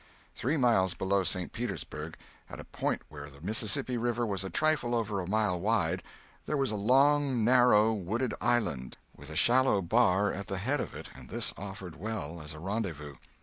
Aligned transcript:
Three 0.35 0.57
miles 0.57 0.95
below 0.95 1.21
St. 1.23 1.53
Petersburg, 1.53 2.17
at 2.49 2.59
a 2.59 2.63
point 2.63 3.03
where 3.09 3.29
the 3.29 3.39
Mississippi 3.39 3.97
River 3.99 4.25
was 4.25 4.43
a 4.43 4.49
trifle 4.49 4.95
over 4.95 5.21
a 5.21 5.27
mile 5.29 5.59
wide, 5.59 6.01
there 6.47 6.57
was 6.57 6.71
a 6.71 6.75
long, 6.75 7.43
narrow, 7.43 7.93
wooded 7.93 8.33
island, 8.41 8.97
with 9.15 9.29
a 9.29 9.35
shallow 9.35 9.79
bar 9.79 10.33
at 10.33 10.47
the 10.47 10.57
head 10.57 10.79
of 10.79 10.95
it, 10.95 11.09
and 11.13 11.29
this 11.29 11.53
offered 11.55 11.95
well 11.97 12.41
as 12.41 12.55
a 12.55 12.59
rendezvous. 12.59 13.13